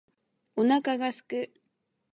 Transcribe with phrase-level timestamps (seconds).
[0.55, 1.53] お腹が空く